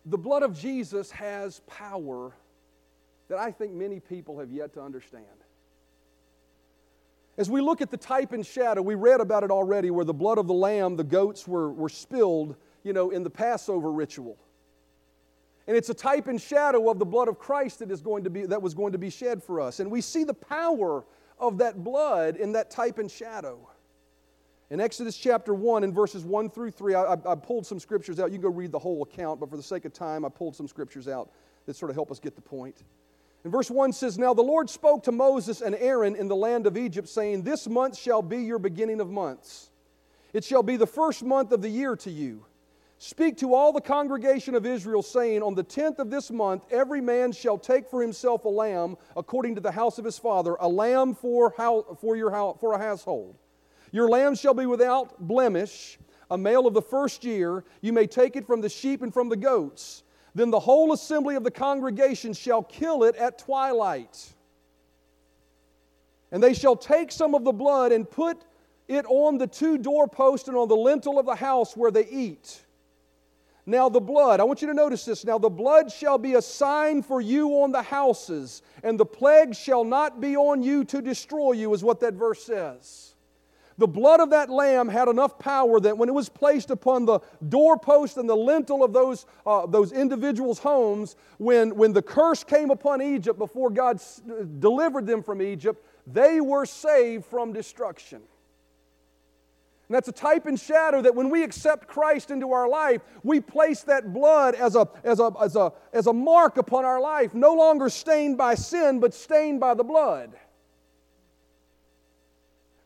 [0.05, 2.34] The blood of Jesus has power
[3.29, 5.25] that I think many people have yet to understand.
[7.37, 10.13] As we look at the type and shadow, we read about it already where the
[10.13, 14.37] blood of the lamb, the goats were, were spilled, you know, in the Passover ritual.
[15.67, 18.29] And it's a type and shadow of the blood of Christ that, is going to
[18.29, 19.79] be, that was going to be shed for us.
[19.79, 21.05] And we see the power
[21.37, 23.69] of that blood in that type and shadow.
[24.71, 28.19] In Exodus chapter 1, in verses 1 through 3, I, I, I pulled some scriptures
[28.19, 28.31] out.
[28.31, 30.55] You can go read the whole account, but for the sake of time, I pulled
[30.55, 31.31] some scriptures out
[31.67, 32.83] that sort of help us get the point.
[33.43, 36.67] And verse 1 says, Now the Lord spoke to Moses and Aaron in the land
[36.67, 39.69] of Egypt, saying, This month shall be your beginning of months.
[40.34, 42.45] It shall be the first month of the year to you.
[43.02, 46.99] Speak to all the congregation of Israel, saying, On the tenth of this month, every
[46.99, 50.67] man shall take for himself a lamb according to the house of his father, a
[50.67, 53.38] lamb for, how, for, your, for a household.
[53.93, 55.97] Your lamb shall be without blemish,
[56.30, 57.63] a male of the first year.
[57.80, 60.04] You may take it from the sheep and from the goats.
[60.35, 64.33] Then the whole assembly of the congregation shall kill it at twilight.
[66.31, 68.37] And they shall take some of the blood and put
[68.87, 72.61] it on the two doorposts and on the lintel of the house where they eat.
[73.65, 75.23] Now, the blood, I want you to notice this.
[75.23, 79.53] Now, the blood shall be a sign for you on the houses, and the plague
[79.53, 83.13] shall not be on you to destroy you, is what that verse says.
[83.79, 87.21] The blood of that lamb had enough power that when it was placed upon the
[87.47, 92.71] doorpost and the lintel of those, uh, those individuals' homes, when, when the curse came
[92.71, 94.01] upon Egypt before God
[94.59, 98.17] delivered them from Egypt, they were saved from destruction.
[98.17, 103.39] And that's a type and shadow that when we accept Christ into our life, we
[103.39, 107.33] place that blood as a, as a, as a, as a mark upon our life,
[107.33, 110.33] no longer stained by sin, but stained by the blood.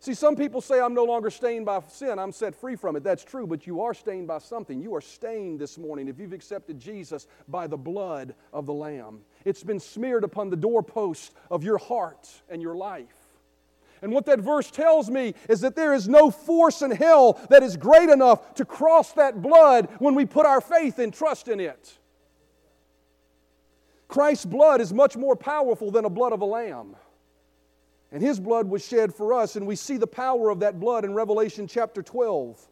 [0.03, 3.05] See, some people say, I'm no longer stained by sin, I'm set free from it.
[3.05, 4.81] That's true, but you are stained by something.
[4.81, 9.21] You are stained this morning, if you've accepted Jesus, by the blood of the Lamb.
[9.45, 13.15] It's been smeared upon the doorpost of your heart and your life.
[14.01, 17.63] And what that verse tells me is that there is no force in hell that
[17.63, 21.61] is great enough to cross that blood when we put our faith and trust in
[21.61, 21.97] it.
[24.09, 26.97] Christ's blood is much more powerful than a blood of a lamb.
[28.13, 31.03] And his blood was shed for us, and we see the power of that blood
[31.03, 32.63] in Revelation chapter 12.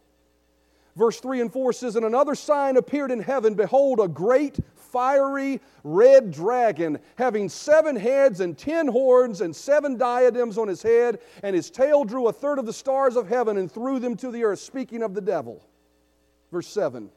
[0.94, 3.54] Verse 3 and 4 says, And another sign appeared in heaven.
[3.54, 10.58] Behold, a great fiery red dragon, having seven heads and ten horns and seven diadems
[10.58, 13.72] on his head, and his tail drew a third of the stars of heaven and
[13.72, 14.60] threw them to the earth.
[14.60, 15.60] Speaking of the devil.
[16.52, 17.10] Verse 7.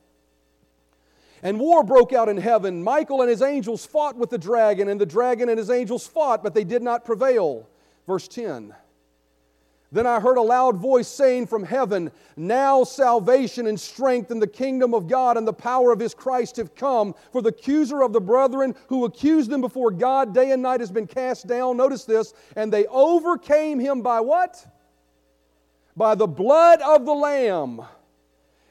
[1.43, 2.83] And war broke out in heaven.
[2.83, 6.41] Michael and his angels fought with the dragon, and the dragon and his angels fought,
[6.41, 7.67] but they did not prevail.
[8.07, 8.73] Verse 10.
[9.91, 14.47] Then I heard a loud voice saying from heaven, Now salvation and strength and the
[14.47, 17.15] kingdom of God and the power of his Christ have come.
[17.31, 20.91] For the accuser of the brethren who accused them before God day and night has
[20.91, 21.77] been cast down.
[21.77, 22.33] Notice this.
[22.55, 24.65] And they overcame him by what?
[25.95, 27.81] By the blood of the Lamb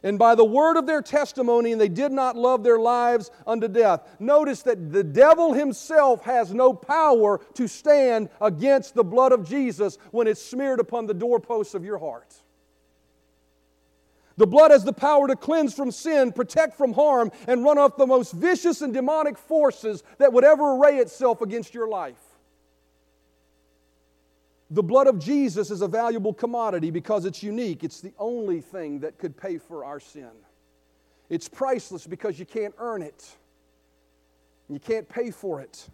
[0.05, 3.67] and by the word of their testimony, and they did not love their lives unto
[3.67, 4.07] death.
[4.21, 9.97] Notice that the devil himself has no power to stand against the blood of Jesus
[10.11, 12.35] when it's smeared upon the doorposts of your heart.
[14.37, 17.97] The blood has the power to cleanse from sin, protect from harm, and run off
[17.97, 22.34] the most vicious and demonic forces that would ever array itself against your life.
[24.75, 27.85] The blood of Jesus is a valuable commodity because it's unique.
[27.85, 30.33] It's the only thing that could pay for our sin.
[31.31, 33.37] It's priceless because you can't earn it,
[34.69, 35.89] you can't pay for it.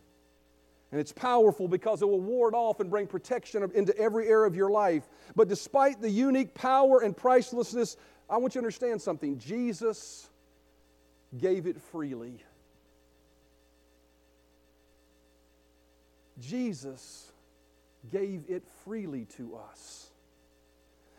[0.93, 4.57] And it's powerful because it will ward off and bring protection into every area of
[4.57, 5.05] your life.
[5.37, 7.99] But despite the unique power and pricelessness,
[8.31, 9.39] I want you to understand something.
[9.39, 10.31] Jesus
[11.39, 12.43] gave it freely.
[16.41, 17.31] Jesus
[18.11, 20.11] gave it freely to us.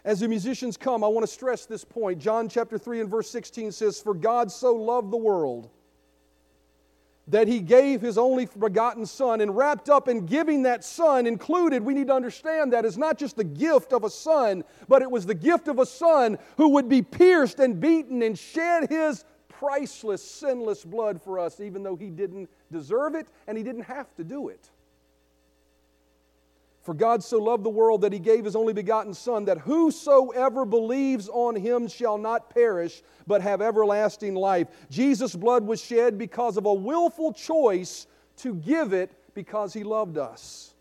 [0.03, 2.19] As the musicians come, I want to stress this point.
[2.19, 5.69] John chapter 3 and verse 16 says, For God so loved the world
[7.27, 11.83] that he gave his only begotten Son, and wrapped up in giving that Son included,
[11.83, 15.09] we need to understand that is not just the gift of a Son, but it
[15.09, 19.23] was the gift of a Son who would be pierced and beaten and shed his
[19.47, 24.13] priceless, sinless blood for us, even though he didn't deserve it and he didn't have
[24.15, 24.71] to do it.
[26.81, 30.65] For God so loved the world that he gave his only begotten Son, that whosoever
[30.65, 34.67] believes on him shall not perish, but have everlasting life.
[34.89, 40.17] Jesus' blood was shed because of a willful choice to give it because he loved
[40.17, 40.73] us.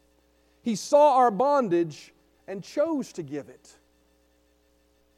[0.62, 2.14] He saw our bondage
[2.48, 3.76] and chose to give it.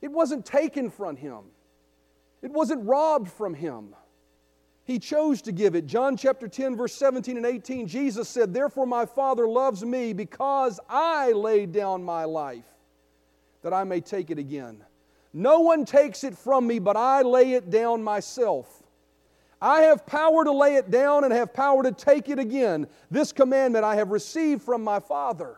[0.01, 1.42] It wasn't taken from him,
[2.42, 3.95] it wasn't robbed from him.
[4.92, 5.87] He chose to give it.
[5.87, 10.78] John chapter 10, verse 17 and 18, Jesus said, Therefore my Father loves me because
[10.87, 12.66] I laid down my life
[13.62, 14.84] that I may take it again.
[15.32, 18.82] No one takes it from me, but I lay it down myself.
[19.62, 22.86] I have power to lay it down and have power to take it again.
[23.11, 25.57] This commandment I have received from my Father.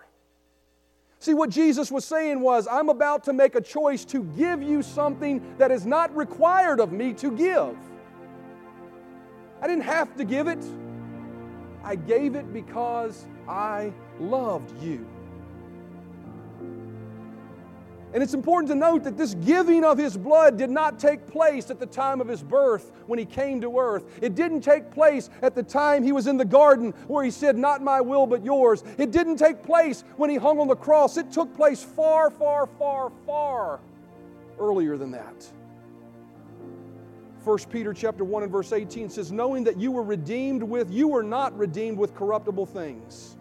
[1.18, 4.80] See, what Jesus was saying was, I'm about to make a choice to give you
[4.80, 7.76] something that is not required of me to give.
[9.64, 10.62] I didn't have to give it.
[11.82, 15.06] I gave it because I loved you.
[18.12, 21.70] And it's important to note that this giving of his blood did not take place
[21.70, 24.04] at the time of his birth when he came to earth.
[24.20, 27.56] It didn't take place at the time he was in the garden where he said,
[27.56, 28.84] Not my will, but yours.
[28.98, 31.16] It didn't take place when he hung on the cross.
[31.16, 33.80] It took place far, far, far, far
[34.60, 35.50] earlier than that.
[37.44, 41.08] 1 Peter chapter 1 and verse 18 says, Knowing that you were redeemed with, you
[41.08, 43.36] were not redeemed with corruptible things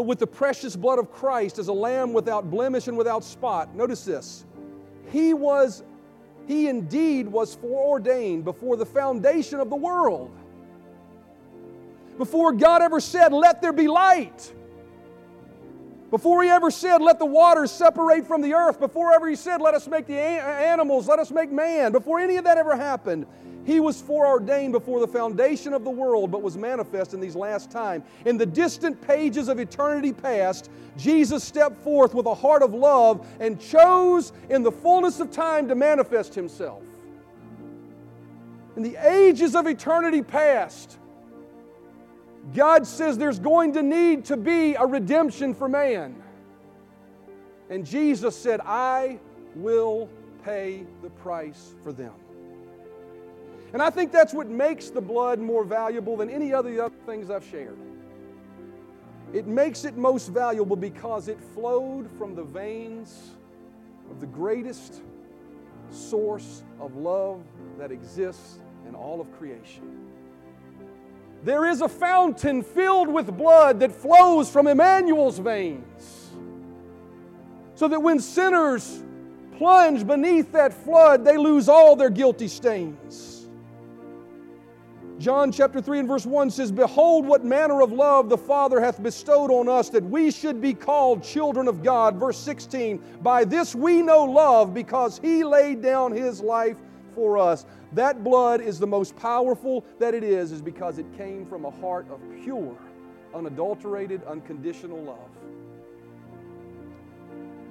[0.00, 3.74] but with the precious blood of Christ as a lamb without blemish and without spot.
[3.74, 4.46] Notice this.
[5.10, 5.82] He was,
[6.46, 10.34] he indeed was foreordained before the foundation of the world.
[12.16, 14.52] Before God ever said, Let there be light.
[16.10, 18.80] Before he ever said, Let the waters separate from the earth.
[18.80, 21.92] Before ever he said, Let us make the animals, let us make man.
[21.92, 23.26] Before any of that ever happened,
[23.64, 27.70] he was foreordained before the foundation of the world, but was manifest in these last
[27.70, 28.04] times.
[28.24, 33.26] In the distant pages of eternity past, Jesus stepped forth with a heart of love
[33.38, 36.82] and chose in the fullness of time to manifest himself.
[38.76, 40.98] In the ages of eternity past,
[42.54, 46.20] God says there's going to need to be a redemption for man.
[47.68, 49.20] And Jesus said, I
[49.54, 50.08] will
[50.44, 52.12] pay the price for them.
[53.72, 57.46] And I think that's what makes the blood more valuable than any other things I've
[57.46, 57.78] shared.
[59.32, 63.36] It makes it most valuable because it flowed from the veins
[64.10, 65.02] of the greatest
[65.90, 67.42] source of love
[67.78, 70.09] that exists in all of creation.
[71.42, 76.30] There is a fountain filled with blood that flows from Emmanuel's veins.
[77.74, 79.02] So that when sinners
[79.56, 83.48] plunge beneath that flood, they lose all their guilty stains.
[85.18, 89.02] John chapter 3 and verse 1 says, Behold, what manner of love the Father hath
[89.02, 92.16] bestowed on us that we should be called children of God.
[92.16, 96.78] Verse 16, By this we know love because He laid down His life
[97.14, 97.66] for us.
[97.92, 101.70] That blood is the most powerful that it is, is because it came from a
[101.70, 102.76] heart of pure,
[103.34, 105.30] unadulterated, unconditional love.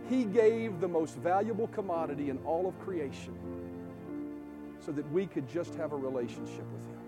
[0.09, 3.37] He gave the most valuable commodity in all of creation
[4.79, 6.99] so that we could just have a relationship with Him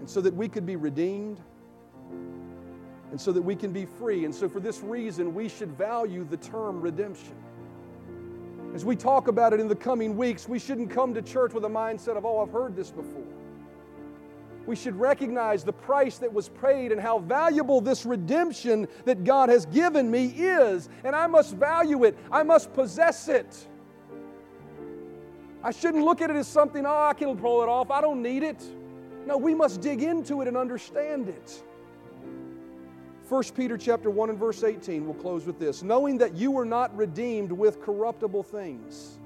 [0.00, 1.38] and so that we could be redeemed
[3.12, 4.24] and so that we can be free.
[4.24, 7.36] And so, for this reason, we should value the term redemption.
[8.74, 11.64] As we talk about it in the coming weeks, we shouldn't come to church with
[11.64, 13.22] a mindset of, oh, I've heard this before.
[14.64, 19.48] We should recognize the price that was paid and how valuable this redemption that God
[19.48, 20.88] has given me is.
[21.04, 23.66] And I must value it, I must possess it.
[25.64, 28.22] I shouldn't look at it as something, oh, I can pull it off, I don't
[28.22, 28.62] need it.
[29.26, 31.62] No, we must dig into it and understand it.
[33.32, 35.82] 1 Peter chapter 1 and verse 18, we'll close with this.
[35.82, 39.18] Knowing that you were not redeemed with corruptible things,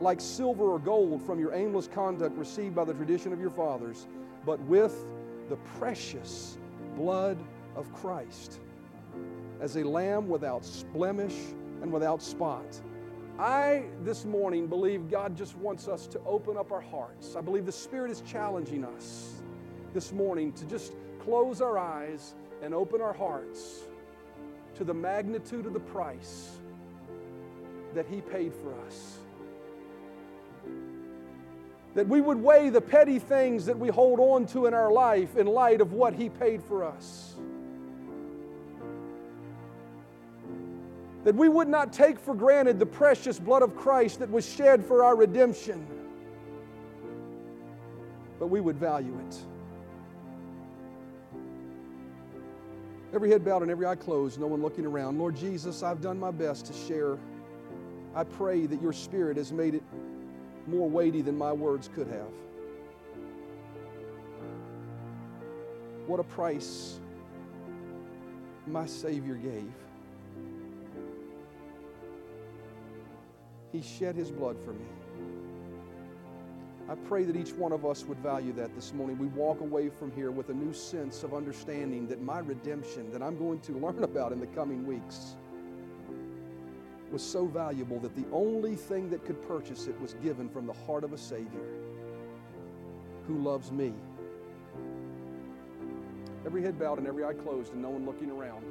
[0.00, 4.08] like silver or gold from your aimless conduct received by the tradition of your fathers,
[4.44, 5.06] but with
[5.48, 6.58] the precious
[6.96, 7.38] blood
[7.76, 8.58] of Christ,
[9.60, 11.36] as a lamb without blemish
[11.82, 12.66] and without spot
[13.38, 17.36] I, this morning, believe God just wants us to open up our hearts.
[17.36, 19.34] I believe the Spirit is challenging us
[19.92, 22.34] this morning to just close our eyes
[22.64, 23.82] and open our hearts
[24.76, 26.50] to the magnitude of the price
[27.94, 29.18] that He paid for us.
[31.94, 35.36] That we would weigh the petty things that we hold on to in our life
[35.36, 37.34] in light of what He paid for us.
[41.24, 44.84] that we would not take for granted the precious blood of Christ that was shed
[44.84, 45.86] for our redemption,
[48.38, 49.38] but we would value it.
[53.14, 55.20] Every head bowed and every eye closed, no one looking around.
[55.20, 57.16] Lord Jesus, I've done my best to share.
[58.12, 59.84] I pray that your Spirit has made it
[60.66, 62.32] more weighty than my words could have.
[66.08, 66.98] What a price
[68.66, 69.72] my Savior gave.
[73.70, 74.86] He shed his blood for me.
[76.88, 79.18] I pray that each one of us would value that this morning.
[79.18, 83.22] We walk away from here with a new sense of understanding that my redemption, that
[83.22, 85.36] I'm going to learn about in the coming weeks,
[87.10, 90.72] was so valuable that the only thing that could purchase it was given from the
[90.72, 91.64] heart of a Savior
[93.26, 93.94] who loves me.
[96.44, 98.64] Every head bowed and every eye closed, and no one looking around.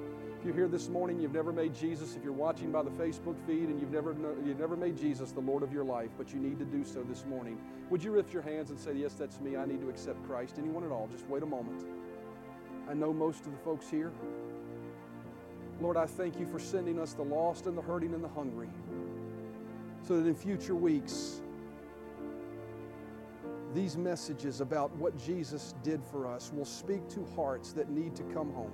[0.43, 3.37] If you're here this morning, you've never made Jesus, if you're watching by the Facebook
[3.47, 4.13] feed and you've never,
[4.45, 7.01] you've never made Jesus the Lord of your life, but you need to do so
[7.01, 7.57] this morning,
[7.89, 9.55] would you lift your hands and say, Yes, that's me.
[9.55, 10.55] I need to accept Christ?
[10.57, 11.07] Anyone at all?
[11.09, 11.85] Just wait a moment.
[12.89, 14.11] I know most of the folks here.
[15.79, 18.67] Lord, I thank you for sending us the lost and the hurting and the hungry
[20.05, 21.39] so that in future weeks,
[23.73, 28.23] these messages about what Jesus did for us will speak to hearts that need to
[28.23, 28.73] come home.